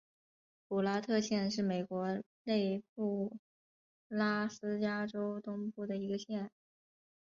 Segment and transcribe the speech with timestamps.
[0.67, 3.37] 普拉特县是美国内布
[4.07, 6.49] 拉斯加州东部的一个县。